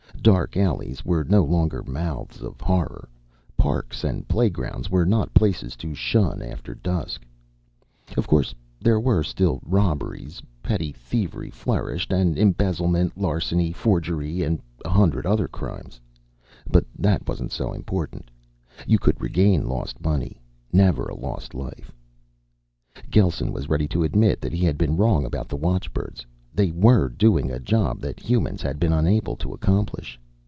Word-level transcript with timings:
Dark 0.23 0.55
alleys 0.55 1.03
were 1.03 1.23
no 1.23 1.43
longer 1.43 1.81
mouths 1.81 2.43
of 2.43 2.61
horror. 2.61 3.09
Parks 3.57 4.03
and 4.03 4.27
playgrounds 4.27 4.87
were 4.87 5.03
not 5.03 5.33
places 5.33 5.75
to 5.77 5.95
shun 5.95 6.43
after 6.43 6.75
dusk. 6.75 7.25
Of 8.15 8.27
course, 8.27 8.53
there 8.79 8.99
were 8.99 9.23
still 9.23 9.59
robberies. 9.65 10.39
Petty 10.61 10.91
thievery 10.91 11.49
flourished, 11.49 12.13
and 12.13 12.37
embezzlement, 12.37 13.17
larceny, 13.17 13.71
forgery 13.71 14.43
and 14.43 14.61
a 14.85 14.89
hundred 14.89 15.25
other 15.25 15.47
crimes. 15.47 15.99
But 16.69 16.85
that 16.99 17.27
wasn't 17.27 17.51
so 17.51 17.73
important. 17.73 18.29
You 18.85 18.99
could 18.99 19.19
regain 19.23 19.67
lost 19.67 19.99
money 20.03 20.39
never 20.71 21.05
a 21.07 21.15
lost 21.15 21.55
life. 21.55 21.91
Gelsen 23.09 23.51
was 23.51 23.69
ready 23.69 23.87
to 23.87 24.03
admit 24.03 24.39
that 24.41 24.53
he 24.53 24.65
had 24.65 24.77
been 24.77 24.97
wrong 24.97 25.25
about 25.25 25.49
the 25.49 25.57
watchbirds. 25.57 26.27
They 26.53 26.69
were 26.69 27.07
doing 27.07 27.49
a 27.49 27.61
job 27.61 28.01
that 28.01 28.19
humans 28.19 28.61
had 28.61 28.77
been 28.77 28.91
unable 28.91 29.37
to 29.37 29.53
accomplish. 29.53 30.19